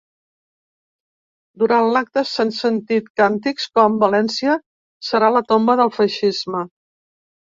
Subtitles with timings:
[1.63, 4.57] Durant l’acte s’han sentit càntics com “València
[5.09, 6.63] serà la tomba del feixisme”.